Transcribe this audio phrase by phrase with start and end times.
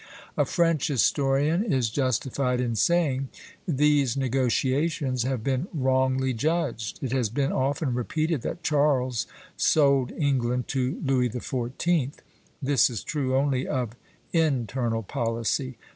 [0.35, 3.29] A French historian is justified in saying:
[3.67, 6.97] "These negotiations have been wrongly judged.
[7.03, 9.27] It has been often repeated that Charles
[9.57, 12.13] sold England to Louis XIV.
[12.63, 13.91] This is true only of
[14.33, 15.77] internal policy.